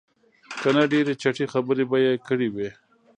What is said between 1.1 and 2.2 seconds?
چټي خبرې به یې